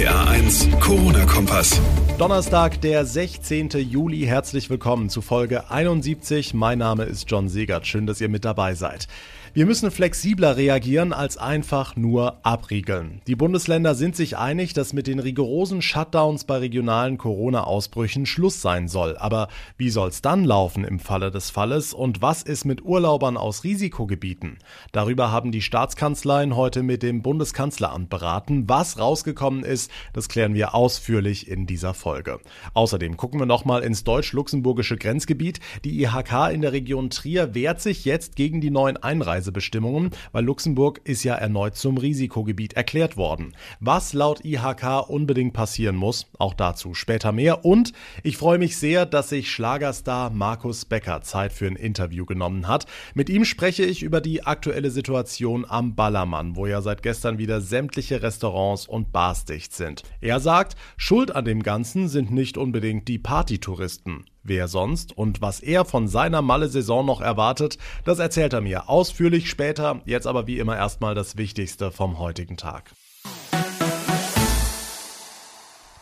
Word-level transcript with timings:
RPA 0.00 0.30
1, 0.30 0.68
Corona-Kompass. 0.80 1.78
Donnerstag, 2.16 2.80
der 2.80 3.04
16. 3.04 3.68
Juli. 3.70 4.20
Herzlich 4.20 4.70
willkommen 4.70 5.10
zu 5.10 5.20
Folge 5.20 5.70
71. 5.70 6.54
Mein 6.54 6.78
Name 6.78 7.04
ist 7.04 7.30
John 7.30 7.50
Segert. 7.50 7.86
Schön, 7.86 8.06
dass 8.06 8.18
ihr 8.18 8.30
mit 8.30 8.46
dabei 8.46 8.74
seid. 8.74 9.08
Wir 9.52 9.66
müssen 9.66 9.90
flexibler 9.90 10.56
reagieren 10.56 11.12
als 11.12 11.36
einfach 11.36 11.96
nur 11.96 12.46
abriegeln. 12.46 13.20
Die 13.26 13.34
Bundesländer 13.34 13.96
sind 13.96 14.14
sich 14.14 14.38
einig, 14.38 14.74
dass 14.74 14.92
mit 14.92 15.08
den 15.08 15.18
rigorosen 15.18 15.82
Shutdowns 15.82 16.44
bei 16.44 16.58
regionalen 16.58 17.18
Corona-Ausbrüchen 17.18 18.26
Schluss 18.26 18.62
sein 18.62 18.86
soll. 18.86 19.16
Aber 19.16 19.48
wie 19.76 19.90
soll's 19.90 20.22
dann 20.22 20.44
laufen 20.44 20.84
im 20.84 21.00
Falle 21.00 21.32
des 21.32 21.50
Falles 21.50 21.92
und 21.92 22.22
was 22.22 22.44
ist 22.44 22.64
mit 22.64 22.84
Urlaubern 22.84 23.36
aus 23.36 23.64
Risikogebieten? 23.64 24.58
Darüber 24.92 25.32
haben 25.32 25.50
die 25.50 25.62
Staatskanzleien 25.62 26.54
heute 26.54 26.84
mit 26.84 27.02
dem 27.02 27.20
Bundeskanzleramt 27.20 28.08
beraten. 28.08 28.68
Was 28.68 29.00
rausgekommen 29.00 29.64
ist, 29.64 29.90
das 30.12 30.28
klären 30.28 30.54
wir 30.54 30.76
ausführlich 30.76 31.48
in 31.48 31.66
dieser 31.66 31.92
Folge. 31.92 32.38
Außerdem 32.74 33.16
gucken 33.16 33.40
wir 33.40 33.46
nochmal 33.46 33.82
ins 33.82 34.04
deutsch-luxemburgische 34.04 34.96
Grenzgebiet. 34.96 35.58
Die 35.84 36.00
IHK 36.04 36.52
in 36.52 36.62
der 36.62 36.70
Region 36.70 37.10
Trier 37.10 37.52
wehrt 37.52 37.80
sich 37.80 38.04
jetzt 38.04 38.36
gegen 38.36 38.60
die 38.60 38.70
neuen 38.70 38.96
Einreisen 38.96 39.39
Einreisebestimmungen, 39.40 40.10
weil 40.32 40.44
Luxemburg 40.44 41.00
ist 41.04 41.24
ja 41.24 41.34
erneut 41.34 41.76
zum 41.76 41.96
Risikogebiet 41.96 42.74
erklärt 42.74 43.16
worden. 43.16 43.54
Was 43.80 44.12
laut 44.12 44.44
IHK 44.44 45.08
unbedingt 45.08 45.54
passieren 45.54 45.96
muss, 45.96 46.26
auch 46.38 46.54
dazu 46.54 46.94
später 46.94 47.32
mehr. 47.32 47.64
Und 47.64 47.92
ich 48.22 48.36
freue 48.36 48.58
mich 48.58 48.76
sehr, 48.76 49.06
dass 49.06 49.30
sich 49.30 49.50
Schlagerstar 49.50 50.30
Markus 50.30 50.84
Becker 50.84 51.22
Zeit 51.22 51.52
für 51.52 51.66
ein 51.66 51.76
Interview 51.76 52.26
genommen 52.26 52.68
hat. 52.68 52.86
Mit 53.14 53.30
ihm 53.30 53.44
spreche 53.44 53.84
ich 53.84 54.02
über 54.02 54.20
die 54.20 54.44
aktuelle 54.44 54.90
Situation 54.90 55.64
am 55.68 55.94
Ballermann, 55.94 56.56
wo 56.56 56.66
ja 56.66 56.82
seit 56.82 57.02
gestern 57.02 57.38
wieder 57.38 57.60
sämtliche 57.60 58.22
Restaurants 58.22 58.86
und 58.86 59.12
Bars 59.12 59.44
dicht 59.44 59.72
sind. 59.72 60.02
Er 60.20 60.40
sagt, 60.40 60.76
Schuld 60.96 61.34
an 61.34 61.44
dem 61.44 61.62
Ganzen 61.62 62.08
sind 62.08 62.30
nicht 62.30 62.58
unbedingt 62.58 63.08
die 63.08 63.18
Partytouristen. 63.18 64.24
Wer 64.42 64.68
sonst 64.68 65.16
und 65.16 65.42
was 65.42 65.60
er 65.60 65.84
von 65.84 66.08
seiner 66.08 66.40
Malle-Saison 66.40 67.04
noch 67.04 67.20
erwartet, 67.20 67.76
das 68.04 68.18
erzählt 68.18 68.54
er 68.54 68.62
mir 68.62 68.88
ausführlich 68.88 69.50
später. 69.50 70.00
Jetzt 70.06 70.26
aber 70.26 70.46
wie 70.46 70.58
immer 70.58 70.76
erstmal 70.76 71.14
das 71.14 71.36
Wichtigste 71.36 71.90
vom 71.90 72.18
heutigen 72.18 72.56
Tag. 72.56 72.90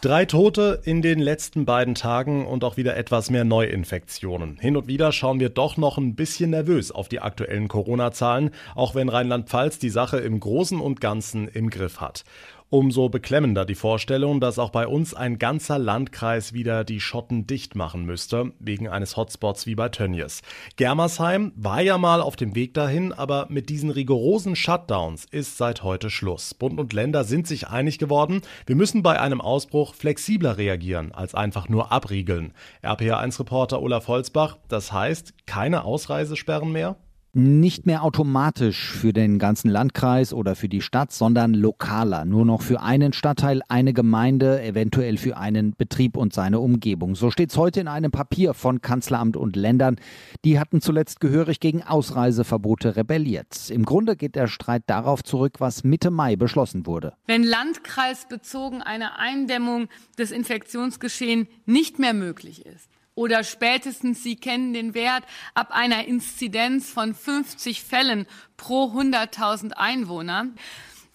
Drei 0.01 0.27
Tote 0.27 0.81
in 0.85 1.03
den 1.03 1.19
letzten 1.19 1.65
beiden 1.65 1.97
Tagen 1.97 2.47
und 2.47 2.63
auch 2.63 2.77
wieder 2.77 2.97
etwas 2.97 3.31
mehr 3.31 3.43
Neuinfektionen. 3.43 4.57
Hin 4.61 4.77
und 4.77 4.87
wieder 4.87 5.11
schauen 5.11 5.41
wir 5.41 5.49
doch 5.49 5.77
noch 5.77 5.99
ein 5.99 6.15
bisschen 6.15 6.51
nervös 6.51 6.93
auf 6.93 7.09
die 7.09 7.19
aktuellen 7.19 7.67
Corona-Zahlen, 7.67 8.53
auch 8.77 8.95
wenn 8.95 9.09
Rheinland-Pfalz 9.09 9.81
die 9.81 9.91
Sache 9.91 10.19
im 10.19 10.39
Großen 10.39 10.79
und 10.79 11.01
Ganzen 11.01 11.49
im 11.49 11.69
Griff 11.69 12.01
hat. 12.01 12.23
Umso 12.71 13.09
beklemmender 13.09 13.65
die 13.65 13.75
Vorstellung, 13.75 14.41
dass 14.43 14.59
auch 14.59 14.69
bei 14.69 14.87
uns 14.87 15.15
ein 15.15 15.39
ganzer 15.39 15.79
Landkreis 15.79 16.53
wieder 16.53 16.85
die 16.85 17.01
Schotten 17.01 17.47
dicht 17.47 17.75
machen 17.75 18.05
müsste, 18.05 18.53
wegen 18.59 18.89
eines 18.89 19.17
Hotspots 19.17 19.65
wie 19.65 19.75
bei 19.75 19.89
Tönnies. 19.89 20.43
Germersheim 20.77 21.53
war 21.57 21.81
ja 21.81 21.97
mal 21.97 22.21
auf 22.21 22.37
dem 22.37 22.55
Weg 22.55 22.75
dahin, 22.75 23.15
aber 23.15 23.47
mit 23.49 23.71
diesen 23.71 23.89
rigorosen 23.89 24.55
Shutdowns 24.55 25.25
ist 25.31 25.57
seit 25.57 25.83
heute 25.83 26.11
Schluss. 26.11 26.53
Bund 26.53 26.79
und 26.79 26.93
Länder 26.93 27.25
sind 27.25 27.47
sich 27.47 27.69
einig 27.69 27.99
geworden, 27.99 28.43
wir 28.67 28.77
müssen 28.77 29.03
bei 29.03 29.19
einem 29.19 29.41
Ausbruch 29.41 29.95
flexibler 29.95 30.59
reagieren, 30.59 31.13
als 31.13 31.35
einfach 31.35 31.71
nur 31.71 31.91
abriegeln. 31.91 32.53
RPA1-Reporter 32.85 33.81
Olaf 33.81 34.09
Holzbach, 34.09 34.59
das 34.69 34.93
heißt 34.93 35.33
keine 35.47 35.85
Ausreisesperren 35.85 36.71
mehr? 36.71 36.97
Nicht 37.35 37.87
mehr 37.87 38.03
automatisch 38.03 38.91
für 38.91 39.13
den 39.13 39.39
ganzen 39.39 39.69
Landkreis 39.69 40.33
oder 40.33 40.57
für 40.57 40.69
die 40.69 40.81
Stadt, 40.81 41.13
sondern 41.13 41.53
lokaler. 41.55 42.25
Nur 42.25 42.45
noch 42.45 42.63
für 42.63 42.81
einen 42.81 43.13
Stadtteil, 43.13 43.61
eine 43.69 43.93
Gemeinde, 43.93 44.63
eventuell 44.63 45.19
für 45.19 45.37
einen 45.37 45.75
Betrieb 45.77 46.17
und 46.17 46.33
seine 46.33 46.61
Umgebung. 46.61 47.15
So 47.15 47.31
steht 47.31 47.51
es 47.51 47.57
heute 47.57 47.81
in 47.81 47.89
einem 47.89 48.11
Papier 48.11 48.55
von 48.55 48.81
Kanzleramt 48.81 49.37
und 49.37 49.57
Ländern. 49.57 49.97
Die 50.45 50.59
hatten 50.59 50.81
zuletzt 50.81 51.21
gehörig 51.21 51.61
gegen 51.61 51.83
Ausreiseverbote 51.83 52.97
rebelliert. 52.97 53.71
Im 53.71 53.85
Grunde 53.85 54.17
geht 54.17 54.35
der 54.35 54.47
Streit 54.47 54.85
darauf 54.87 55.23
zurück, 55.23 55.55
was 55.59 55.85
Mitte 55.85 56.11
Mai 56.11 56.37
beschlossen 56.37 56.87
wurde. 56.87 57.13
Wenn 57.27 57.43
landkreisbezogen 57.43 58.83
eine 58.83 59.19
Eindämmung 59.19 59.89
des 60.19 60.31
Infektionsgeschehens 60.31 61.47
nicht 61.67 61.99
mehr 61.99 62.15
möglich 62.15 62.65
ist, 62.65 62.89
oder 63.19 63.43
spätestens 63.43 64.23
Sie 64.23 64.37
kennen 64.37 64.73
den 64.73 64.95
Wert 64.95 65.25
ab 65.53 65.71
einer 65.73 66.07
Inzidenz 66.07 66.89
von 66.89 67.15
50 67.15 67.83
Fällen 67.83 68.27
pro 68.57 68.93
100.000 68.93 69.73
Einwohner, 69.73 70.47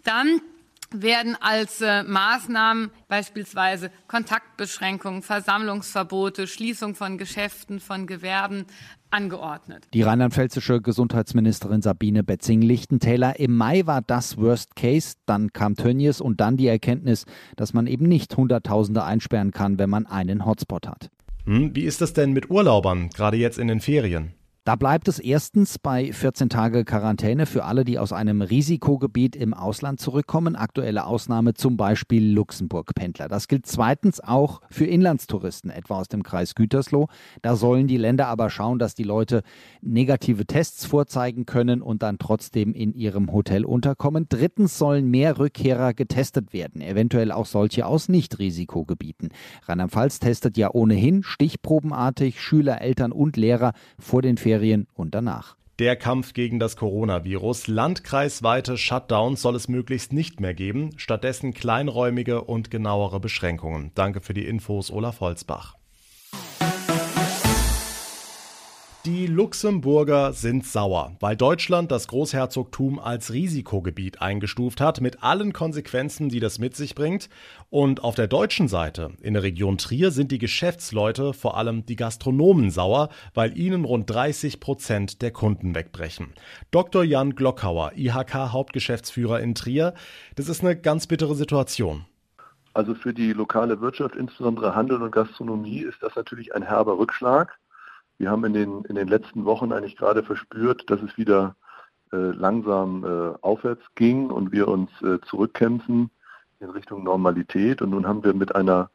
dann 0.03 0.41
werden 0.91 1.37
als 1.39 1.79
äh, 1.81 2.03
Maßnahmen 2.03 2.91
beispielsweise 3.07 3.89
Kontaktbeschränkungen, 4.07 5.23
Versammlungsverbote, 5.23 6.45
Schließung 6.45 6.93
von 6.93 7.17
Geschäften, 7.17 7.79
von 7.79 8.05
Gewerben 8.05 8.65
angeordnet. 9.09 9.87
Die 9.93 10.01
rheinland-pfälzische 10.01 10.81
Gesundheitsministerin 10.81 11.81
Sabine 11.81 12.23
Betzing-Lichtentäler. 12.23 13.39
Im 13.39 13.55
Mai 13.55 13.87
war 13.87 14.01
das 14.01 14.37
Worst 14.37 14.75
Case, 14.75 15.15
dann 15.25 15.53
kam 15.53 15.75
Tönnies 15.75 16.19
und 16.19 16.41
dann 16.41 16.57
die 16.57 16.67
Erkenntnis, 16.67 17.25
dass 17.55 17.73
man 17.73 17.87
eben 17.87 18.07
nicht 18.07 18.35
Hunderttausende 18.35 19.03
einsperren 19.03 19.51
kann, 19.51 19.79
wenn 19.79 19.89
man 19.89 20.05
einen 20.05 20.45
Hotspot 20.45 20.85
hat. 20.87 21.09
Hm, 21.45 21.75
wie 21.75 21.83
ist 21.83 22.01
das 22.01 22.13
denn 22.13 22.31
mit 22.31 22.49
Urlaubern, 22.49 23.09
gerade 23.09 23.37
jetzt 23.37 23.57
in 23.59 23.67
den 23.67 23.81
Ferien? 23.81 24.33
Da 24.66 24.78
bleibt 24.78 25.09
es 25.09 25.19
erstens 25.19 25.78
bei 25.78 26.13
14 26.13 26.47
Tage 26.47 26.85
Quarantäne 26.85 27.46
für 27.46 27.66
alle, 27.66 27.84
die 27.84 28.00
aus 28.00 28.13
einem 28.13 28.41
Risikogebiet 28.41 29.35
im 29.35 29.53
Ausland 29.53 30.00
zurückkommen. 30.00 30.56
Aktuelle 30.56 31.06
Ausnahme 31.06 31.53
zum 31.53 31.75
Beispiel 31.75 32.31
Luxemburg-Pendler. 32.31 33.28
Das 33.28 33.50
gilt 33.50 33.66
zweitens 33.66 34.22
auch 34.22 34.62
für 34.69 34.85
Inlandstouristen, 34.85 35.69
etwa 35.69 36.00
aus 36.00 36.07
dem 36.07 36.24
Kreis 36.24 36.56
Gütersloh. 36.56 37.09
Da 37.41 37.57
sollen 37.57 37.88
die 37.88 37.97
Länder 37.97 38.28
aber 38.28 38.50
schauen, 38.50 38.79
dass 38.79 38.96
die 38.96 39.03
Leute 39.03 39.44
negative 39.81 40.46
Tests 40.46 40.85
vorzeigen 40.85 41.45
können 41.45 41.81
und 41.81 42.01
dann 42.01 42.18
trotzdem 42.18 42.74
in 42.74 42.94
ihrem 42.94 43.34
Hotel 43.34 43.66
unterkommen. 43.66 44.28
Drittens 44.30 44.78
sollen 44.78 45.12
mehr 45.12 45.40
Rückkehrer 45.40 45.94
getestet 45.94 46.53
werden, 46.53 46.80
eventuell 46.80 47.34
auch 47.34 47.47
solche 47.47 47.85
aus 47.85 48.07
Nicht-Risikogebieten. 48.07 49.31
Rheinland-Pfalz 49.63 50.19
testet 50.19 50.56
ja 50.56 50.69
ohnehin 50.72 51.22
stichprobenartig 51.22 52.40
Schüler, 52.40 52.80
Eltern 52.80 53.12
und 53.12 53.35
Lehrer 53.35 53.74
vor 54.00 54.22
den 54.22 54.38
Ferien 54.38 54.52
Ferien 54.53 54.85
und 54.93 55.15
danach. 55.15 55.55
Der 55.79 55.95
Kampf 55.95 56.35
gegen 56.35 56.59
das 56.59 56.75
Coronavirus. 56.75 57.65
Landkreisweite 57.65 58.77
Shutdowns 58.77 59.41
soll 59.41 59.55
es 59.55 59.67
möglichst 59.67 60.13
nicht 60.13 60.39
mehr 60.39 60.53
geben, 60.53 60.91
stattdessen 60.97 61.55
kleinräumige 61.55 62.43
und 62.43 62.69
genauere 62.69 63.19
Beschränkungen. 63.19 63.91
Danke 63.95 64.21
für 64.21 64.35
die 64.35 64.45
Infos, 64.45 64.91
Olaf 64.91 65.21
Holzbach. 65.21 65.75
Die 69.05 69.27
Luxemburger 69.27 70.31
sind 70.31 70.65
sauer, 70.65 71.17
weil 71.19 71.35
Deutschland 71.35 71.91
das 71.91 72.07
Großherzogtum 72.07 72.99
als 72.99 73.33
Risikogebiet 73.33 74.21
eingestuft 74.21 74.79
hat, 74.79 75.01
mit 75.01 75.23
allen 75.23 75.51
Konsequenzen, 75.51 76.29
die 76.29 76.39
das 76.39 76.57
mit 76.57 76.77
sich 76.77 76.95
bringt. 76.95 77.27
Und 77.69 78.01
auf 78.01 78.15
der 78.15 78.27
deutschen 78.27 78.69
Seite, 78.69 79.11
in 79.21 79.33
der 79.33 79.43
Region 79.43 79.77
Trier, 79.77 80.11
sind 80.11 80.31
die 80.31 80.37
Geschäftsleute, 80.37 81.33
vor 81.33 81.57
allem 81.57 81.85
die 81.85 81.97
Gastronomen, 81.97 82.71
sauer, 82.71 83.09
weil 83.33 83.57
ihnen 83.57 83.83
rund 83.83 84.09
30 84.09 84.61
Prozent 84.61 85.21
der 85.21 85.31
Kunden 85.31 85.75
wegbrechen. 85.75 86.33
Dr. 86.71 87.03
Jan 87.03 87.35
Glockauer, 87.35 87.91
IHK-Hauptgeschäftsführer 87.97 89.41
in 89.41 89.53
Trier, 89.53 89.95
das 90.37 90.47
ist 90.47 90.61
eine 90.61 90.79
ganz 90.79 91.07
bittere 91.07 91.35
Situation. 91.35 92.05
Also 92.73 92.95
für 92.95 93.13
die 93.13 93.33
lokale 93.33 93.81
Wirtschaft, 93.81 94.15
insbesondere 94.15 94.75
Handel 94.75 95.01
und 95.01 95.11
Gastronomie, 95.11 95.81
ist 95.81 96.01
das 96.01 96.15
natürlich 96.15 96.55
ein 96.55 96.63
herber 96.63 96.97
Rückschlag. 96.97 97.59
Wir 98.18 98.29
haben 98.31 98.46
in 98.46 98.53
den, 98.53 98.85
in 98.85 98.96
den 98.96 99.07
letzten 99.07 99.46
Wochen 99.46 99.72
eigentlich 99.72 99.97
gerade 99.97 100.24
verspürt, 100.24 100.90
dass 100.90 101.01
es 101.01 101.18
wieder 101.18 101.56
äh, 102.12 102.31
langsam 102.31 103.03
äh, 103.03 103.38
aufwärts 103.41 103.84
ging 103.96 104.29
und 104.29 104.51
wir 104.51 104.68
uns 104.68 104.90
äh, 105.01 105.19
zurückkämpfen 105.22 106.12
in 106.59 106.69
Richtung 106.69 107.03
Normalität. 107.03 107.81
Und 107.81 107.89
nun 107.89 108.07
haben 108.07 108.24
wir 108.24 108.33
mit 108.33 108.56
einer, 108.56 108.89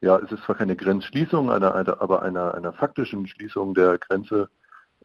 ja, 0.00 0.18
es 0.18 0.30
ist 0.30 0.44
zwar 0.44 0.56
keine 0.56 0.76
Grenzschließung, 0.76 1.50
einer, 1.50 1.74
einer, 1.74 2.00
aber 2.00 2.22
einer, 2.22 2.54
einer 2.54 2.72
faktischen 2.72 3.26
Schließung 3.26 3.74
der 3.74 3.98
Grenze 3.98 4.50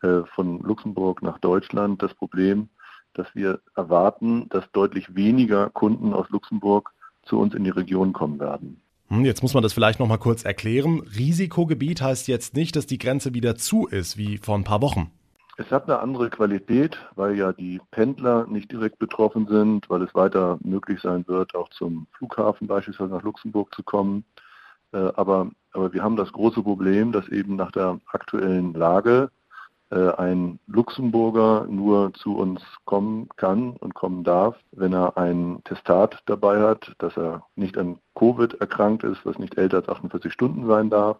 äh, 0.01 0.24
von 0.36 0.60
Luxemburg 0.60 1.22
nach 1.22 1.40
Deutschland 1.40 2.04
das 2.04 2.13
Problem, 2.13 2.69
dass 3.13 3.34
wir 3.34 3.62
erwarten, 3.75 4.50
dass 4.50 4.69
deutlich 4.72 5.16
weniger 5.16 5.69
Kunden 5.69 6.13
aus 6.13 6.30
Luxemburg 6.30 6.92
zu 7.24 7.40
uns 7.40 7.56
in 7.56 7.63
die 7.63 7.69
Region 7.69 8.13
kommen 8.13 8.40
werden. 8.40 8.81
Hm, 9.10 9.25
jetzt 9.25 9.44
muss 9.44 9.54
man 9.54 9.63
das 9.63 9.74
vielleicht 9.74 10.00
noch 10.00 10.07
mal 10.07 10.18
kurz 10.18 10.44
erklären. 10.44 11.02
Risikogebiet 11.02 12.02
heißt 12.02 12.28
jetzt 12.28 12.56
nicht, 12.56 12.75
dass 12.75 12.88
die 12.88 12.98
Grenze 12.98 13.34
wieder 13.34 13.56
zu 13.56 13.88
ist, 13.88 14.18
wie 14.18 14.38
vor 14.38 14.56
ein 14.56 14.63
paar 14.63 14.81
Wochen. 14.81 15.12
Es 15.57 15.72
hat 15.72 15.88
eine 15.88 16.00
andere 16.00 16.30
Qualität, 16.30 16.98
weil 17.16 17.38
ja 17.38 17.54
die 17.54 17.80
Pendler 17.92 18.46
nicht 18.48 18.72
direkt 18.72 19.00
betroffen 19.00 19.48
sind, 19.48 19.90
weil 19.90 20.02
es 20.02 20.13
weiter 20.13 20.57
möglich 20.62 21.00
sein 21.02 21.24
wird, 21.28 21.56
auch 21.56 21.69
zum 21.69 22.07
Flughafen 22.18 22.68
beispielsweise 22.68 23.13
nach 23.13 23.24
Luxemburg 23.24 23.74
zu 23.74 23.81
kommen. 23.81 24.25
Äh, 24.92 25.12
aber, 25.16 25.50
aber 25.72 25.94
wir 25.94 26.04
haben 26.04 26.18
das 26.18 26.34
große 26.34 26.62
Problem, 26.62 27.13
dass 27.13 27.30
eben 27.30 27.56
nach 27.56 27.72
der 27.72 28.00
aktuellen 28.12 28.74
Lage 28.74 29.30
ein 29.90 30.60
Luxemburger 30.68 31.68
nur 31.70 32.14
zu 32.14 32.36
uns 32.38 32.62
kommen 32.86 33.30
kann 33.36 33.72
und 33.78 33.94
kommen 33.94 34.24
darf, 34.24 34.58
wenn 34.72 34.94
er 34.94 35.18
ein 35.18 35.62
Testat 35.64 36.22
dabei 36.26 36.60
hat, 36.60 36.94
dass 36.98 37.16
er 37.18 37.44
nicht 37.56 37.78
an 37.78 38.00
Covid 38.16 38.56
erkrankt 38.56 39.04
ist, 39.04 39.26
was 39.26 39.38
nicht 39.38 39.58
älter 39.58 39.78
als 39.78 39.90
48 39.90 40.34
Stunden 40.34 40.68
sein 40.68 40.90
darf 40.90 41.18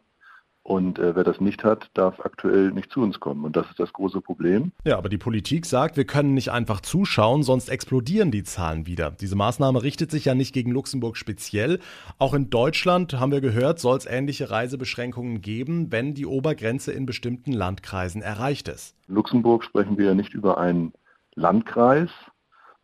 und 0.66 0.98
äh, 0.98 1.16
wer 1.16 1.24
das 1.24 1.40
nicht 1.40 1.64
hat, 1.64 1.92
darf 1.94 2.20
aktuell 2.22 2.72
nicht 2.72 2.92
zu 2.92 3.00
uns 3.02 3.20
kommen. 3.20 3.46
Und 3.46 3.56
das 3.56 3.70
ist 3.70 3.80
das 3.80 3.94
große 3.94 4.20
Problem. 4.20 4.72
Ja, 4.84 4.98
aber 4.98 5.10
die 5.10 5.20
Politik 5.20 5.68
sagt, 5.68 5.96
wir 5.96 6.06
können 6.06 6.34
nicht 6.34 6.50
einfach 6.50 6.82
zuschauen, 6.82 7.44
sonst 7.44 7.70
explodieren 7.70 8.32
die 8.32 8.42
Zahlen 8.42 8.88
wieder. 8.88 9.12
Diese 9.12 9.36
Maßnahme 9.36 9.84
richtet 9.84 10.10
sich 10.10 10.26
ja 10.26 10.34
nicht 10.34 10.54
gegen 10.56 10.72
Luxemburg 10.72 11.18
speziell. 11.18 11.80
Auch 12.18 12.34
in 12.34 12.50
Deutschland, 12.50 13.20
haben 13.20 13.32
wir 13.32 13.42
gehört, 13.42 13.78
soll 13.78 13.96
es 13.96 14.08
ähnliche 14.08 14.50
Reisebeschränkungen 14.50 15.42
geben, 15.42 15.92
wenn 15.92 16.16
die 16.16 16.26
Obergrenze 16.26 16.92
in 16.92 17.06
bestimmten 17.06 17.54
Landkreisen 17.54 18.24
erreicht 18.24 18.68
ist. 18.68 18.96
In 19.08 19.14
Luxemburg 19.14 19.64
sprechen 19.64 20.00
wir 20.00 20.08
ja 20.08 20.16
nicht 20.16 20.34
über 20.34 20.58
einen 20.58 20.94
Landkreis, 21.36 22.10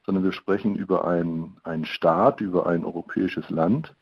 sondern 0.05 0.23
wir 0.23 0.33
sprechen 0.33 0.75
über 0.75 1.07
einen, 1.07 1.57
einen 1.63 1.85
Staat, 1.85 2.41
über 2.41 2.67
ein 2.67 2.85
europäisches 2.85 3.49
Land. 3.49 3.95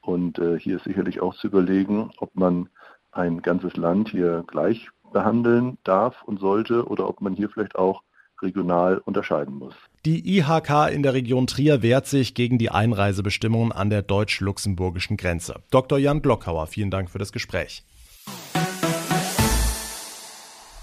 Und 0.00 0.40
äh, 0.40 0.58
hier 0.58 0.78
ist 0.78 0.84
sicherlich 0.84 1.20
auch 1.20 1.36
zu 1.36 1.46
überlegen, 1.46 2.10
ob 2.18 2.34
man 2.34 2.68
ein 3.12 3.42
ganzes 3.42 3.76
Land 3.76 4.10
hier 4.10 4.44
gleich 4.46 4.88
behandeln 5.12 5.78
darf 5.84 6.22
und 6.24 6.40
sollte 6.40 6.86
oder 6.86 7.08
ob 7.08 7.20
man 7.20 7.34
hier 7.34 7.48
vielleicht 7.48 7.76
auch 7.76 8.02
regional 8.42 8.98
unterscheiden 8.98 9.54
muss. 9.54 9.74
Die 10.06 10.38
IHK 10.38 10.90
in 10.92 11.02
der 11.02 11.12
Region 11.12 11.46
Trier 11.46 11.82
wehrt 11.82 12.06
sich 12.06 12.34
gegen 12.34 12.58
die 12.58 12.70
Einreisebestimmungen 12.70 13.72
an 13.72 13.90
der 13.90 14.02
deutsch-luxemburgischen 14.02 15.16
Grenze. 15.16 15.56
Dr. 15.70 15.98
Jan 15.98 16.22
Glockauer, 16.22 16.66
vielen 16.66 16.90
Dank 16.90 17.10
für 17.10 17.18
das 17.18 17.32
Gespräch. 17.32 17.84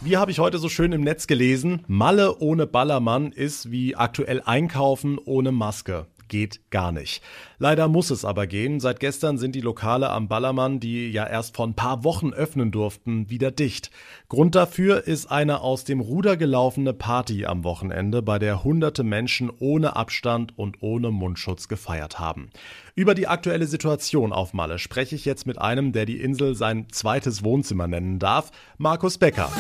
Wie 0.01 0.18
habe 0.18 0.29
ich 0.29 0.39
heute 0.39 0.59
so 0.59 0.69
schön 0.69 0.91
im 0.91 1.01
Netz 1.01 1.25
gelesen? 1.25 1.83
Malle 1.88 2.38
ohne 2.38 2.68
Ballermann 2.68 3.31
ist 3.31 3.71
wie 3.71 3.95
aktuell 3.95 4.44
Einkaufen 4.45 5.18
ohne 5.18 5.51
Maske 5.51 6.06
geht 6.27 6.69
gar 6.71 6.91
nicht. 6.91 7.21
Leider 7.59 7.88
muss 7.88 8.09
es 8.09 8.25
aber 8.25 8.47
gehen. 8.47 8.79
Seit 8.79 9.00
gestern 9.00 9.38
sind 9.38 9.56
die 9.56 9.62
Lokale 9.62 10.09
am 10.09 10.27
Ballermann, 10.27 10.79
die 10.79 11.09
ja 11.09 11.25
erst 11.25 11.56
vor 11.56 11.68
ein 11.68 11.74
paar 11.74 12.03
Wochen 12.03 12.33
öffnen 12.33 12.71
durften, 12.71 13.29
wieder 13.29 13.51
dicht. 13.51 13.91
Grund 14.29 14.56
dafür 14.56 15.07
ist 15.07 15.31
eine 15.31 15.62
aus 15.62 15.83
dem 15.83 16.00
Ruder 16.00 16.38
gelaufene 16.38 16.94
Party 16.94 17.45
am 17.45 17.63
Wochenende, 17.63 18.21
bei 18.21 18.39
der 18.39 18.63
hunderte 18.63 19.03
Menschen 19.03 19.51
ohne 19.59 19.95
Abstand 19.95 20.57
und 20.57 20.81
ohne 20.81 21.12
Mundschutz 21.12 21.68
gefeiert 21.68 22.19
haben. 22.19 22.50
Über 22.95 23.13
die 23.13 23.27
aktuelle 23.27 23.68
Situation 23.68 24.33
auf 24.33 24.53
Malle 24.53 24.79
spreche 24.79 25.15
ich 25.15 25.25
jetzt 25.25 25.45
mit 25.45 25.59
einem, 25.59 25.91
der 25.91 26.06
die 26.06 26.19
Insel 26.19 26.56
sein 26.56 26.88
zweites 26.91 27.44
Wohnzimmer 27.44 27.88
nennen 27.88 28.19
darf, 28.19 28.51
Markus 28.77 29.18
Becker. 29.18 29.51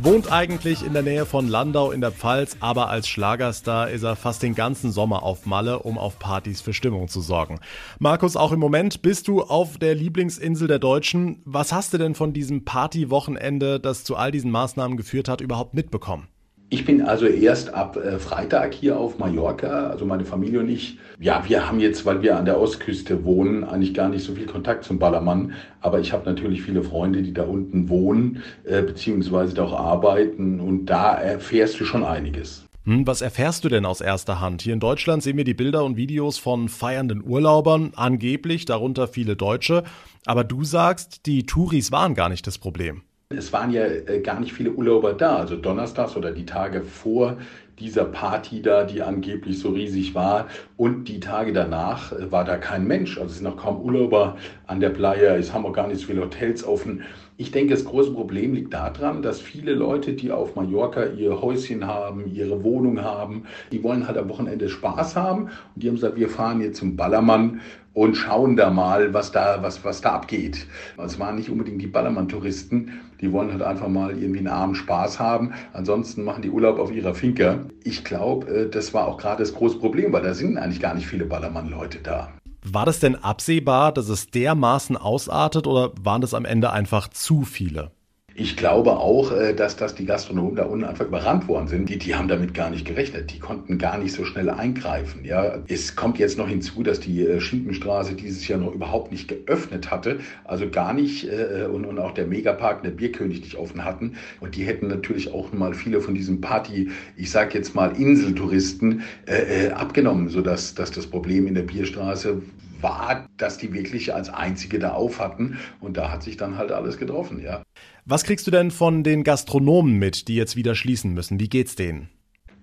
Wohnt 0.00 0.30
eigentlich 0.30 0.86
in 0.86 0.92
der 0.92 1.02
Nähe 1.02 1.26
von 1.26 1.48
Landau 1.48 1.90
in 1.90 2.00
der 2.00 2.12
Pfalz, 2.12 2.56
aber 2.60 2.88
als 2.88 3.08
Schlagerstar 3.08 3.90
ist 3.90 4.04
er 4.04 4.14
fast 4.14 4.44
den 4.44 4.54
ganzen 4.54 4.92
Sommer 4.92 5.24
auf 5.24 5.44
Malle, 5.44 5.80
um 5.80 5.98
auf 5.98 6.20
Partys 6.20 6.60
für 6.60 6.72
Stimmung 6.72 7.08
zu 7.08 7.20
sorgen. 7.20 7.58
Markus, 7.98 8.36
auch 8.36 8.52
im 8.52 8.60
Moment 8.60 9.02
bist 9.02 9.26
du 9.26 9.42
auf 9.42 9.76
der 9.76 9.96
Lieblingsinsel 9.96 10.68
der 10.68 10.78
Deutschen. 10.78 11.42
Was 11.44 11.72
hast 11.72 11.94
du 11.94 11.98
denn 11.98 12.14
von 12.14 12.32
diesem 12.32 12.64
Partywochenende, 12.64 13.80
das 13.80 14.04
zu 14.04 14.14
all 14.14 14.30
diesen 14.30 14.52
Maßnahmen 14.52 14.96
geführt 14.96 15.28
hat, 15.28 15.40
überhaupt 15.40 15.74
mitbekommen? 15.74 16.28
Ich 16.70 16.84
bin 16.84 17.00
also 17.00 17.24
erst 17.26 17.72
ab 17.72 17.96
äh, 17.96 18.18
Freitag 18.18 18.74
hier 18.74 18.98
auf 18.98 19.18
Mallorca, 19.18 19.88
also 19.88 20.04
meine 20.04 20.26
Familie 20.26 20.60
und 20.60 20.68
ich. 20.68 20.98
Ja, 21.18 21.42
wir 21.48 21.66
haben 21.66 21.80
jetzt, 21.80 22.04
weil 22.04 22.20
wir 22.20 22.36
an 22.36 22.44
der 22.44 22.60
Ostküste 22.60 23.24
wohnen, 23.24 23.64
eigentlich 23.64 23.94
gar 23.94 24.10
nicht 24.10 24.22
so 24.22 24.34
viel 24.34 24.44
Kontakt 24.44 24.84
zum 24.84 24.98
Ballermann. 24.98 25.54
Aber 25.80 25.98
ich 25.98 26.12
habe 26.12 26.28
natürlich 26.28 26.62
viele 26.62 26.82
Freunde, 26.82 27.22
die 27.22 27.32
da 27.32 27.44
unten 27.44 27.88
wohnen, 27.88 28.42
äh, 28.64 28.82
beziehungsweise 28.82 29.54
da 29.54 29.64
auch 29.64 29.80
arbeiten. 29.80 30.60
Und 30.60 30.86
da 30.86 31.14
erfährst 31.14 31.80
du 31.80 31.86
schon 31.86 32.04
einiges. 32.04 32.66
Hm, 32.84 33.06
was 33.06 33.22
erfährst 33.22 33.64
du 33.64 33.70
denn 33.70 33.86
aus 33.86 34.02
erster 34.02 34.40
Hand? 34.40 34.60
Hier 34.60 34.74
in 34.74 34.80
Deutschland 34.80 35.22
sehen 35.22 35.38
wir 35.38 35.44
die 35.44 35.54
Bilder 35.54 35.84
und 35.84 35.96
Videos 35.96 36.36
von 36.36 36.68
feiernden 36.68 37.24
Urlaubern, 37.24 37.92
angeblich, 37.96 38.66
darunter 38.66 39.08
viele 39.08 39.36
Deutsche. 39.36 39.84
Aber 40.26 40.44
du 40.44 40.64
sagst, 40.64 41.24
die 41.24 41.46
Touris 41.46 41.92
waren 41.92 42.14
gar 42.14 42.28
nicht 42.28 42.46
das 42.46 42.58
Problem. 42.58 43.04
Es 43.30 43.52
waren 43.52 43.70
ja 43.72 43.84
äh, 43.84 44.20
gar 44.22 44.40
nicht 44.40 44.54
viele 44.54 44.72
Urlauber 44.72 45.12
da. 45.12 45.36
Also 45.36 45.56
donnerstags 45.56 46.16
oder 46.16 46.30
die 46.32 46.46
Tage 46.46 46.82
vor 46.82 47.36
dieser 47.78 48.06
Party 48.06 48.62
da, 48.62 48.84
die 48.84 49.02
angeblich 49.02 49.58
so 49.58 49.68
riesig 49.70 50.14
war. 50.14 50.48
Und 50.78 51.04
die 51.08 51.20
Tage 51.20 51.52
danach 51.52 52.12
äh, 52.12 52.32
war 52.32 52.46
da 52.46 52.56
kein 52.56 52.86
Mensch. 52.86 53.18
Also 53.18 53.30
es 53.30 53.34
sind 53.36 53.44
noch 53.44 53.58
kaum 53.58 53.82
Urlauber 53.82 54.38
an 54.66 54.80
der 54.80 54.88
Playa. 54.90 55.36
Es 55.36 55.52
haben 55.52 55.66
auch 55.66 55.74
gar 55.74 55.88
nicht 55.88 56.00
so 56.00 56.06
viele 56.06 56.22
Hotels 56.22 56.64
offen. 56.64 57.02
Ich 57.40 57.52
denke, 57.52 57.72
das 57.72 57.84
große 57.84 58.10
Problem 58.10 58.52
liegt 58.52 58.74
daran, 58.74 59.22
dass 59.22 59.40
viele 59.40 59.72
Leute, 59.72 60.14
die 60.14 60.32
auf 60.32 60.56
Mallorca 60.56 61.06
ihr 61.06 61.40
Häuschen 61.40 61.86
haben, 61.86 62.26
ihre 62.26 62.64
Wohnung 62.64 63.00
haben, 63.00 63.44
die 63.70 63.80
wollen 63.84 64.08
halt 64.08 64.18
am 64.18 64.28
Wochenende 64.28 64.68
Spaß 64.68 65.14
haben. 65.14 65.44
Und 65.44 65.50
die 65.76 65.86
haben 65.86 65.94
gesagt, 65.94 66.16
wir 66.16 66.28
fahren 66.30 66.60
jetzt 66.60 66.78
zum 66.78 66.96
Ballermann 66.96 67.60
und 67.94 68.16
schauen 68.16 68.56
da 68.56 68.70
mal, 68.70 69.14
was 69.14 69.30
da, 69.30 69.62
was, 69.62 69.84
was 69.84 70.00
da 70.00 70.14
abgeht. 70.14 70.66
Es 70.96 71.20
waren 71.20 71.36
nicht 71.36 71.48
unbedingt 71.48 71.80
die 71.80 71.86
Ballermann-Touristen, 71.86 72.94
die 73.20 73.30
wollen 73.30 73.52
halt 73.52 73.62
einfach 73.62 73.88
mal 73.88 74.18
irgendwie 74.18 74.40
einen 74.40 74.48
Abend 74.48 74.76
Spaß 74.76 75.20
haben. 75.20 75.52
Ansonsten 75.72 76.24
machen 76.24 76.42
die 76.42 76.50
Urlaub 76.50 76.80
auf 76.80 76.90
ihrer 76.90 77.14
Finca. 77.14 77.66
Ich 77.84 78.02
glaube, 78.02 78.48
äh, 78.48 78.68
das 78.68 78.92
war 78.94 79.06
auch 79.06 79.16
gerade 79.16 79.44
das 79.44 79.54
große 79.54 79.78
Problem, 79.78 80.12
weil 80.12 80.24
da 80.24 80.34
sind 80.34 80.58
eigentlich 80.58 80.80
gar 80.80 80.94
nicht 80.94 81.06
viele 81.06 81.24
Ballermann-Leute 81.24 82.00
da. 82.02 82.32
War 82.62 82.86
das 82.86 83.00
denn 83.00 83.16
absehbar, 83.16 83.92
dass 83.92 84.08
es 84.08 84.30
dermaßen 84.30 84.96
ausartet 84.96 85.66
oder 85.66 85.92
waren 86.00 86.20
das 86.20 86.34
am 86.34 86.44
Ende 86.44 86.70
einfach 86.70 87.08
zu 87.08 87.44
viele? 87.44 87.92
Ich 88.40 88.56
glaube 88.56 88.92
auch, 88.98 89.32
äh, 89.32 89.52
dass, 89.52 89.74
dass 89.74 89.96
die 89.96 90.06
Gastronomen 90.06 90.54
da 90.54 90.62
unten 90.62 90.84
einfach 90.84 91.06
überrannt 91.06 91.48
worden 91.48 91.66
sind. 91.66 91.88
Die, 91.88 91.98
die 91.98 92.14
haben 92.14 92.28
damit 92.28 92.54
gar 92.54 92.70
nicht 92.70 92.86
gerechnet. 92.86 93.32
Die 93.32 93.40
konnten 93.40 93.78
gar 93.78 93.98
nicht 93.98 94.12
so 94.12 94.24
schnell 94.24 94.48
eingreifen. 94.48 95.24
Ja, 95.24 95.58
es 95.66 95.96
kommt 95.96 96.20
jetzt 96.20 96.38
noch 96.38 96.46
hinzu, 96.48 96.84
dass 96.84 97.00
die 97.00 97.26
äh, 97.26 97.40
Schinkenstraße 97.40 98.14
dieses 98.14 98.46
Jahr 98.46 98.60
noch 98.60 98.72
überhaupt 98.72 99.10
nicht 99.10 99.26
geöffnet 99.26 99.90
hatte. 99.90 100.20
Also 100.44 100.70
gar 100.70 100.92
nicht 100.92 101.24
äh, 101.24 101.66
und, 101.66 101.84
und 101.84 101.98
auch 101.98 102.12
der 102.12 102.28
Megapark 102.28 102.84
der 102.84 102.90
Bierkönig 102.90 103.40
nicht 103.40 103.56
offen 103.56 103.84
hatten. 103.84 104.14
Und 104.38 104.54
die 104.54 104.62
hätten 104.62 104.86
natürlich 104.86 105.32
auch 105.34 105.52
mal 105.52 105.74
viele 105.74 106.00
von 106.00 106.14
diesem 106.14 106.40
Party, 106.40 106.90
ich 107.16 107.32
sag 107.32 107.54
jetzt 107.54 107.74
mal 107.74 107.90
Inseltouristen, 108.00 109.02
äh, 109.26 109.70
abgenommen, 109.70 110.28
sodass 110.28 110.76
dass 110.76 110.92
das 110.92 111.08
Problem 111.08 111.48
in 111.48 111.54
der 111.54 111.62
Bierstraße 111.62 112.40
war, 112.80 113.26
dass 113.36 113.58
die 113.58 113.72
wirklich 113.72 114.14
als 114.14 114.28
einzige 114.30 114.78
da 114.78 114.92
auf 114.92 115.18
hatten. 115.18 115.58
Und 115.80 115.96
da 115.96 116.12
hat 116.12 116.22
sich 116.22 116.36
dann 116.36 116.56
halt 116.56 116.70
alles 116.70 116.98
getroffen, 116.98 117.42
ja. 117.42 117.62
Was 118.10 118.24
kriegst 118.24 118.46
du 118.46 118.50
denn 118.50 118.70
von 118.70 119.04
den 119.04 119.22
Gastronomen 119.22 119.98
mit, 119.98 120.28
die 120.28 120.34
jetzt 120.34 120.56
wieder 120.56 120.74
schließen 120.74 121.12
müssen? 121.12 121.38
Wie 121.40 121.50
geht's 121.50 121.76
denen? 121.76 122.08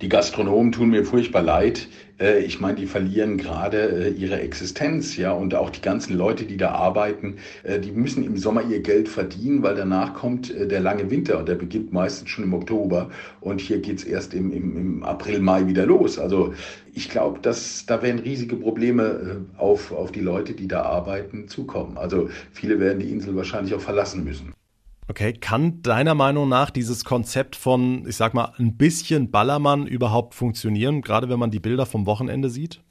Die 0.01 0.09
Gastronomen 0.09 0.71
tun 0.71 0.89
mir 0.89 1.05
furchtbar 1.05 1.43
leid. 1.43 1.87
Äh, 2.19 2.39
ich 2.39 2.59
meine, 2.59 2.77
die 2.77 2.87
verlieren 2.87 3.37
gerade 3.37 4.07
äh, 4.07 4.09
ihre 4.09 4.39
Existenz, 4.41 5.17
ja, 5.17 5.33
und 5.33 5.53
auch 5.53 5.69
die 5.69 5.81
ganzen 5.81 6.17
Leute, 6.17 6.45
die 6.45 6.57
da 6.57 6.71
arbeiten, 6.71 7.35
äh, 7.61 7.79
die 7.79 7.91
müssen 7.91 8.25
im 8.25 8.37
Sommer 8.37 8.63
ihr 8.63 8.79
Geld 8.79 9.07
verdienen, 9.07 9.61
weil 9.61 9.75
danach 9.75 10.15
kommt 10.15 10.51
der 10.51 10.79
lange 10.79 11.11
Winter 11.11 11.37
und 11.37 11.47
der 11.47 11.53
beginnt 11.53 11.93
meistens 11.93 12.31
schon 12.31 12.45
im 12.45 12.55
Oktober 12.55 13.11
und 13.39 13.61
hier 13.61 13.77
geht's 13.81 14.03
erst 14.03 14.33
im, 14.33 14.51
im, 14.51 14.75
im 14.75 15.03
April, 15.03 15.41
Mai 15.41 15.67
wieder 15.67 15.85
los. 15.85 16.17
Also 16.17 16.55
ich 16.91 17.07
glaube, 17.07 17.39
dass 17.41 17.85
da 17.85 18.01
werden 18.01 18.17
riesige 18.17 18.55
Probleme 18.55 19.45
auf, 19.57 19.91
auf 19.91 20.11
die 20.11 20.21
Leute, 20.21 20.53
die 20.53 20.67
da 20.67 20.81
arbeiten, 20.81 21.47
zukommen. 21.49 21.99
Also 21.99 22.31
viele 22.51 22.79
werden 22.79 22.97
die 22.97 23.11
Insel 23.11 23.35
wahrscheinlich 23.35 23.75
auch 23.75 23.81
verlassen 23.81 24.23
müssen. 24.23 24.54
Okay, 25.07 25.33
kann 25.33 25.83
deiner 25.83 26.15
Meinung 26.15 26.49
nach 26.49 26.71
dieses 26.71 27.05
Konzept 27.05 27.55
von, 27.55 28.07
ich 28.07 28.15
sag 28.15 28.33
mal, 28.33 28.53
ein 28.57 28.75
bisschen 28.75 29.29
Ballermann 29.29 29.85
überhaupt 29.85 30.33
funktionieren, 30.33 31.01
gerade 31.01 31.29
wenn 31.29 31.37
man 31.37 31.51
die 31.51 31.59
Bilder 31.59 31.85
vom 31.85 32.07
Wochenende 32.07 32.49
sieht? 32.49 32.81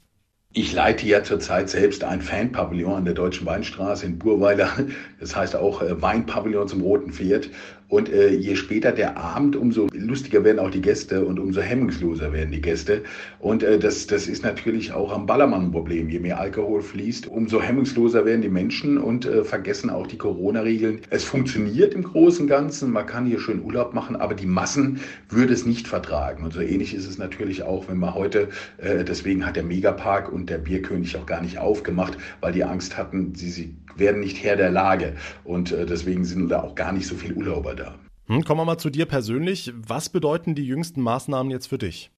Ich 0.53 0.71
leite 0.71 1.05
ja 1.05 1.21
zurzeit 1.21 1.69
selbst 1.69 2.05
ein 2.05 2.21
Fanpavillon 2.21 2.93
an 2.93 3.03
der 3.03 3.13
Deutschen 3.13 3.45
Weinstraße 3.45 4.05
in 4.05 4.17
Burweiler. 4.17 4.71
Das 5.19 5.35
heißt 5.35 5.57
auch 5.57 5.81
äh, 5.81 6.01
Weinpavillon 6.01 6.69
zum 6.69 6.79
Roten 6.79 7.11
Pferd. 7.11 7.49
Und 7.87 8.09
äh, 8.09 8.29
je 8.29 8.55
später 8.55 8.91
der 8.91 9.17
Abend, 9.17 9.55
umso 9.55 9.87
lustiger 9.93 10.43
werden 10.43 10.59
auch 10.59 10.71
die 10.71 10.81
Gäste 10.81 11.23
und 11.23 11.39
umso 11.39 11.61
hemmungsloser 11.61 12.33
werden 12.33 12.51
die 12.51 12.61
Gäste. 12.61 13.03
Und 13.39 13.61
äh, 13.61 13.77
das, 13.77 14.07
das 14.07 14.27
ist 14.27 14.43
natürlich 14.43 14.91
auch 14.91 15.13
am 15.13 15.27
Ballermann 15.27 15.65
ein 15.65 15.71
Problem. 15.71 16.09
Je 16.09 16.19
mehr 16.19 16.39
Alkohol 16.39 16.81
fließt, 16.81 17.27
umso 17.27 17.61
hemmungsloser 17.61 18.25
werden 18.25 18.41
die 18.41 18.49
Menschen 18.49 18.97
und 18.97 19.25
äh, 19.25 19.43
vergessen 19.43 19.89
auch 19.91 20.07
die 20.07 20.17
Corona-Regeln. 20.17 21.01
Es 21.11 21.23
funktioniert 21.23 21.93
im 21.93 22.03
Großen 22.03 22.43
und 22.43 22.49
Ganzen. 22.49 22.91
Man 22.91 23.05
kann 23.05 23.27
hier 23.27 23.39
schön 23.39 23.63
Urlaub 23.63 23.93
machen, 23.93 24.15
aber 24.15 24.33
die 24.33 24.47
Massen 24.47 24.99
würde 25.29 25.53
es 25.53 25.65
nicht 25.65 25.87
vertragen. 25.87 26.43
Und 26.43 26.53
so 26.53 26.61
ähnlich 26.61 26.95
ist 26.95 27.07
es 27.07 27.19
natürlich 27.19 27.61
auch, 27.63 27.87
wenn 27.87 27.97
man 27.97 28.15
heute, 28.15 28.49
äh, 28.77 29.03
deswegen 29.03 29.45
hat 29.45 29.55
der 29.57 29.63
Megapark 29.63 30.31
und 30.31 30.49
der 30.49 30.57
Bierkönig 30.57 31.15
auch 31.17 31.27
gar 31.27 31.41
nicht 31.41 31.59
aufgemacht, 31.59 32.17
weil 32.41 32.51
die 32.51 32.63
Angst 32.63 32.97
hatten, 32.97 33.35
sie, 33.35 33.51
sie 33.51 33.75
werden 33.95 34.19
nicht 34.19 34.43
Herr 34.43 34.55
der 34.55 34.71
Lage. 34.71 35.13
Und 35.43 35.71
äh, 35.71 35.85
deswegen 35.85 36.25
sind 36.25 36.49
da 36.49 36.61
auch 36.61 36.75
gar 36.75 36.91
nicht 36.91 37.07
so 37.07 37.15
viele 37.15 37.35
Urlauber 37.35 37.74
da. 37.75 37.95
Hm, 38.27 38.43
kommen 38.43 38.61
wir 38.61 38.65
mal 38.65 38.77
zu 38.77 38.89
dir 38.89 39.05
persönlich. 39.05 39.71
Was 39.75 40.09
bedeuten 40.09 40.55
die 40.55 40.65
jüngsten 40.65 41.01
Maßnahmen 41.01 41.51
jetzt 41.51 41.67
für 41.67 41.77
dich? 41.77 42.11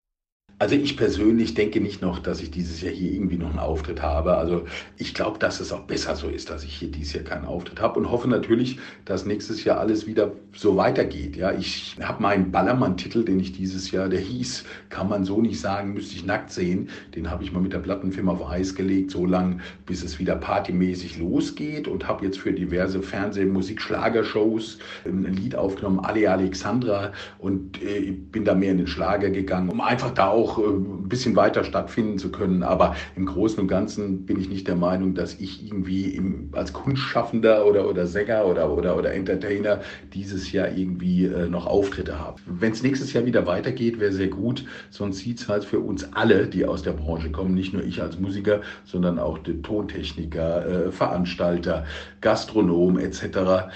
Also 0.59 0.73
ich 0.73 0.97
persönlich 0.97 1.53
denke 1.53 1.79
nicht 1.79 2.01
noch, 2.01 2.17
dass 2.17 2.41
ich 2.41 2.49
dieses 2.49 2.81
Jahr 2.81 2.91
hier 2.91 3.11
irgendwie 3.11 3.37
noch 3.37 3.51
einen 3.51 3.59
Auftritt 3.59 4.01
habe. 4.01 4.37
Also 4.37 4.65
ich 4.97 5.13
glaube, 5.13 5.37
dass 5.37 5.59
es 5.59 5.71
auch 5.71 5.81
besser 5.81 6.15
so 6.15 6.29
ist, 6.29 6.49
dass 6.49 6.63
ich 6.63 6.73
hier 6.73 6.89
dieses 6.89 7.13
Jahr 7.13 7.23
keinen 7.25 7.45
Auftritt 7.45 7.79
habe 7.79 7.99
und 7.99 8.09
hoffe 8.09 8.27
natürlich, 8.27 8.79
dass 9.05 9.27
nächstes 9.27 9.63
Jahr 9.65 9.79
alles 9.79 10.07
wieder 10.07 10.31
so 10.53 10.75
weitergeht. 10.75 11.35
Ja, 11.35 11.51
ich 11.51 11.95
habe 12.01 12.23
meinen 12.23 12.51
Ballermann-Titel, 12.51 13.23
den 13.23 13.39
ich 13.39 13.51
dieses 13.51 13.91
Jahr, 13.91 14.09
der 14.09 14.19
hieß, 14.19 14.63
kann 14.89 15.07
man 15.07 15.25
so 15.25 15.41
nicht 15.41 15.59
sagen, 15.59 15.93
müsste 15.93 16.15
ich 16.15 16.25
nackt 16.25 16.51
sehen. 16.51 16.89
Den 17.13 17.29
habe 17.29 17.43
ich 17.43 17.51
mal 17.51 17.61
mit 17.61 17.73
der 17.73 17.79
Plattenfirma 17.79 18.31
auf 18.31 18.49
Eis 18.49 18.73
gelegt, 18.73 19.11
so 19.11 19.27
lange, 19.27 19.59
bis 19.85 20.03
es 20.03 20.17
wieder 20.17 20.35
partymäßig 20.35 21.19
losgeht 21.19 21.87
und 21.87 22.07
habe 22.07 22.25
jetzt 22.25 22.39
für 22.39 22.51
diverse 22.51 23.03
Fernseh-, 23.03 23.45
Musik-, 23.45 23.81
Schlagershows 23.81 24.79
ein 25.05 25.35
Lied 25.35 25.55
aufgenommen, 25.55 25.99
Ali 25.99 26.25
Alexandra 26.25 27.11
und 27.37 27.79
äh, 27.83 28.09
bin 28.09 28.43
da 28.43 28.55
mehr 28.55 28.71
in 28.71 28.79
den 28.79 28.87
Schlager 28.87 29.29
gegangen, 29.29 29.69
um 29.69 29.81
einfach 29.81 30.09
da 30.09 30.29
auch 30.37 30.59
äh, 30.59 30.61
ein 30.61 31.09
bisschen 31.09 31.35
weiter 31.35 31.63
stattfinden 31.63 32.19
zu 32.19 32.31
können. 32.31 32.63
Aber 32.63 32.95
im 33.15 33.25
Großen 33.25 33.59
und 33.59 33.67
Ganzen 33.67 34.25
bin 34.25 34.39
ich 34.39 34.49
nicht 34.49 34.67
der 34.67 34.75
Meinung, 34.75 35.15
dass 35.15 35.39
ich 35.39 35.65
irgendwie 35.65 36.11
im, 36.11 36.49
als 36.53 36.73
Kunstschaffender 36.73 37.65
oder, 37.65 37.89
oder 37.89 38.05
Sänger 38.05 38.45
oder, 38.45 38.71
oder, 38.71 38.95
oder 38.95 39.13
Entertainer 39.13 39.81
dieses 40.13 40.51
Jahr 40.51 40.69
irgendwie 40.69 41.25
äh, 41.25 41.49
noch 41.49 41.65
Auftritte 41.65 42.19
habe. 42.19 42.39
Wenn 42.45 42.71
es 42.71 42.83
nächstes 42.83 43.13
Jahr 43.13 43.25
wieder 43.25 43.45
weitergeht, 43.47 43.99
wäre 43.99 44.11
sehr 44.11 44.27
gut. 44.27 44.63
Sonst 44.89 45.19
sieht 45.19 45.39
es 45.39 45.49
halt 45.49 45.65
für 45.65 45.79
uns 45.79 46.13
alle, 46.13 46.47
die 46.47 46.65
aus 46.65 46.83
der 46.83 46.91
Branche 46.91 47.31
kommen, 47.31 47.55
nicht 47.55 47.73
nur 47.73 47.83
ich 47.83 48.01
als 48.01 48.19
Musiker, 48.19 48.61
sondern 48.85 49.19
auch 49.19 49.39
die 49.39 49.61
Tontechniker, 49.61 50.87
äh, 50.87 50.91
Veranstalter, 50.91 51.85
Gastronom 52.21 52.99
etc., 52.99 53.69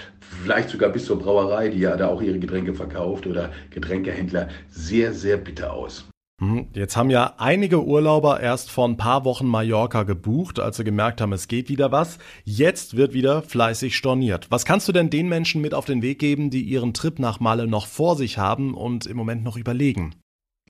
vielleicht 0.44 0.70
sogar 0.70 0.90
bis 0.90 1.06
zur 1.06 1.20
Brauerei, 1.20 1.70
die 1.70 1.80
ja 1.80 1.98
da 1.98 2.08
auch 2.08 2.22
ihre 2.22 2.40
Getränke 2.40 2.74
verkauft 2.74 3.28
oder 3.28 3.52
Getränkehändler, 3.72 4.50
sehr, 4.70 5.14
sehr 5.14 5.38
bitter 5.38 5.74
aus. 5.74 6.11
Hm, 6.42 6.70
jetzt 6.74 6.98
haben 6.98 7.12
ja 7.12 7.36
einige 7.38 7.86
Urlauber 7.86 8.40
erst 8.40 8.72
vor 8.72 8.88
ein 8.88 8.98
paar 8.98 9.26
Wochen 9.26 9.46
Mallorca 9.46 10.02
gebucht, 10.02 10.60
als 10.60 10.78
sie 10.78 10.84
gemerkt 10.84 11.22
haben, 11.22 11.34
es 11.34 11.48
geht 11.48 11.70
wieder 11.70 11.92
was. 11.92 12.18
Jetzt 12.44 12.98
wird 12.98 13.14
wieder 13.14 13.44
fleißig 13.44 13.96
storniert. 13.96 14.48
Was 14.50 14.66
kannst 14.66 14.88
du 14.88 14.92
denn 14.92 15.12
den 15.12 15.30
Menschen 15.30 15.62
mit 15.62 15.76
auf 15.76 15.86
den 15.86 16.02
Weg 16.02 16.18
geben, 16.18 16.50
die 16.50 16.64
ihren 16.64 16.96
Trip 16.96 17.20
nach 17.20 17.40
Malle 17.40 17.68
noch 17.68 17.86
vor 17.86 18.16
sich 18.16 18.40
haben 18.40 18.74
und 18.74 19.06
im 19.06 19.18
Moment 19.18 19.44
noch 19.44 19.56
überlegen? 19.56 20.16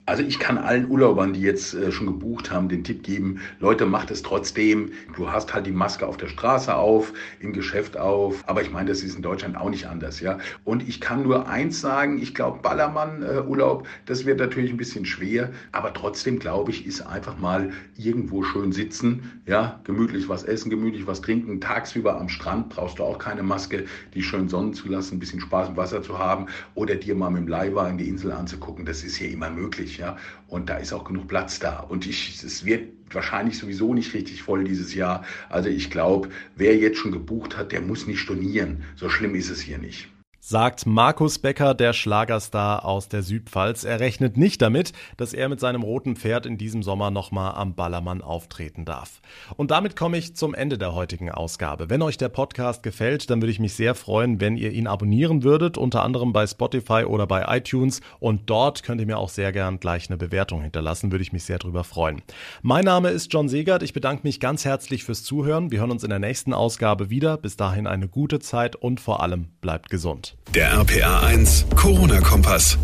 Also 0.04 0.24
ich 0.24 0.40
kann 0.40 0.58
allen 0.58 0.90
Urlaubern, 0.90 1.32
die 1.32 1.42
jetzt 1.42 1.74
äh, 1.74 1.92
schon 1.92 2.06
gebucht 2.08 2.50
haben, 2.50 2.68
den 2.68 2.82
Tipp 2.82 3.04
geben, 3.04 3.40
Leute, 3.60 3.86
macht 3.86 4.10
es 4.10 4.22
trotzdem. 4.22 4.90
Du 5.16 5.30
hast 5.30 5.54
halt 5.54 5.64
die 5.64 5.70
Maske 5.72 6.08
auf 6.08 6.16
der 6.16 6.26
Straße 6.26 6.74
auf, 6.74 7.12
im 7.38 7.52
Geschäft 7.52 7.96
auf. 7.96 8.42
Aber 8.48 8.62
ich 8.62 8.72
meine, 8.72 8.88
das 8.88 9.02
ist 9.02 9.14
in 9.14 9.22
Deutschland 9.22 9.56
auch 9.56 9.70
nicht 9.70 9.86
anders, 9.86 10.18
ja. 10.18 10.38
Und 10.64 10.88
ich 10.88 11.00
kann 11.00 11.22
nur 11.22 11.48
eins 11.48 11.80
sagen, 11.80 12.20
ich 12.20 12.34
glaube, 12.34 12.58
Ballermann-Urlaub, 12.62 13.84
äh, 13.84 13.88
das 14.06 14.26
wird 14.26 14.40
natürlich 14.40 14.72
ein 14.72 14.76
bisschen 14.76 15.04
schwer. 15.04 15.52
Aber 15.70 15.94
trotzdem, 15.94 16.40
glaube 16.40 16.72
ich, 16.72 16.84
ist 16.84 17.02
einfach 17.02 17.38
mal 17.38 17.70
irgendwo 17.96 18.42
schön 18.42 18.72
sitzen, 18.72 19.40
ja, 19.46 19.80
gemütlich 19.84 20.28
was 20.28 20.42
essen, 20.42 20.68
gemütlich 20.68 21.06
was 21.06 21.20
trinken. 21.20 21.60
Tagsüber 21.60 22.20
am 22.20 22.28
Strand 22.28 22.70
brauchst 22.70 22.98
du 22.98 23.04
auch 23.04 23.18
keine 23.18 23.44
Maske, 23.44 23.84
die 24.14 24.24
schön 24.24 24.48
sonnen 24.48 24.74
zu 24.74 24.88
lassen, 24.88 25.16
ein 25.16 25.20
bisschen 25.20 25.40
Spaß 25.40 25.68
im 25.68 25.76
Wasser 25.76 26.02
zu 26.02 26.18
haben 26.18 26.46
oder 26.74 26.96
dir 26.96 27.14
mal 27.14 27.30
mit 27.30 27.42
dem 27.42 27.48
Leihwagen 27.48 27.98
die 27.98 28.08
Insel 28.08 28.32
anzugucken. 28.32 28.84
Das 28.84 29.04
ist 29.04 29.14
hier 29.14 29.30
immer 29.30 29.48
möglich 29.48 29.91
möglich, 29.92 29.98
ja. 29.98 30.16
Und 30.48 30.68
da 30.68 30.76
ist 30.76 30.92
auch 30.92 31.04
genug 31.04 31.28
Platz 31.28 31.58
da. 31.58 31.80
Und 31.80 32.06
ich, 32.06 32.42
es 32.42 32.64
wird 32.64 32.92
wahrscheinlich 33.10 33.58
sowieso 33.58 33.94
nicht 33.94 34.14
richtig 34.14 34.42
voll 34.42 34.64
dieses 34.64 34.94
Jahr. 34.94 35.24
Also 35.48 35.68
ich 35.68 35.90
glaube, 35.90 36.30
wer 36.56 36.76
jetzt 36.76 36.98
schon 36.98 37.12
gebucht 37.12 37.56
hat, 37.56 37.72
der 37.72 37.80
muss 37.80 38.06
nicht 38.06 38.20
stornieren. 38.20 38.84
So 38.96 39.08
schlimm 39.08 39.34
ist 39.34 39.50
es 39.50 39.60
hier 39.60 39.78
nicht 39.78 40.11
sagt 40.44 40.86
Markus 40.86 41.38
Becker, 41.38 41.72
der 41.72 41.92
Schlagerstar 41.92 42.84
aus 42.84 43.08
der 43.08 43.22
Südpfalz. 43.22 43.84
Er 43.84 44.00
rechnet 44.00 44.36
nicht 44.36 44.60
damit, 44.60 44.92
dass 45.16 45.34
er 45.34 45.48
mit 45.48 45.60
seinem 45.60 45.82
roten 45.82 46.16
Pferd 46.16 46.46
in 46.46 46.58
diesem 46.58 46.82
Sommer 46.82 47.12
nochmal 47.12 47.54
am 47.54 47.76
Ballermann 47.76 48.22
auftreten 48.22 48.84
darf. 48.84 49.22
Und 49.56 49.70
damit 49.70 49.94
komme 49.94 50.18
ich 50.18 50.34
zum 50.34 50.52
Ende 50.52 50.78
der 50.78 50.94
heutigen 50.94 51.30
Ausgabe. 51.30 51.90
Wenn 51.90 52.02
euch 52.02 52.18
der 52.18 52.28
Podcast 52.28 52.82
gefällt, 52.82 53.30
dann 53.30 53.40
würde 53.40 53.52
ich 53.52 53.60
mich 53.60 53.74
sehr 53.74 53.94
freuen, 53.94 54.40
wenn 54.40 54.56
ihr 54.56 54.72
ihn 54.72 54.88
abonnieren 54.88 55.44
würdet, 55.44 55.78
unter 55.78 56.02
anderem 56.02 56.32
bei 56.32 56.44
Spotify 56.44 57.04
oder 57.04 57.28
bei 57.28 57.44
iTunes. 57.56 58.00
Und 58.18 58.50
dort 58.50 58.82
könnt 58.82 59.00
ihr 59.00 59.06
mir 59.06 59.18
auch 59.18 59.28
sehr 59.28 59.52
gern 59.52 59.78
gleich 59.78 60.10
eine 60.10 60.16
Bewertung 60.16 60.60
hinterlassen, 60.60 61.12
würde 61.12 61.22
ich 61.22 61.32
mich 61.32 61.44
sehr 61.44 61.60
drüber 61.60 61.84
freuen. 61.84 62.20
Mein 62.62 62.84
Name 62.84 63.10
ist 63.10 63.32
John 63.32 63.48
Segert. 63.48 63.84
Ich 63.84 63.92
bedanke 63.92 64.26
mich 64.26 64.40
ganz 64.40 64.64
herzlich 64.64 65.04
fürs 65.04 65.22
Zuhören. 65.22 65.70
Wir 65.70 65.78
hören 65.78 65.92
uns 65.92 66.02
in 66.02 66.10
der 66.10 66.18
nächsten 66.18 66.52
Ausgabe 66.52 67.10
wieder. 67.10 67.36
Bis 67.36 67.56
dahin 67.56 67.86
eine 67.86 68.08
gute 68.08 68.40
Zeit 68.40 68.74
und 68.74 68.98
vor 68.98 69.22
allem 69.22 69.46
bleibt 69.60 69.88
gesund. 69.88 70.31
Der 70.54 70.78
RPA 70.78 71.20
1 71.26 71.66
Corona-Kompass. 71.76 72.78